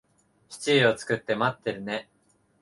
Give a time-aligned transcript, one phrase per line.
[0.49, 2.09] シチュー作って待ってるね。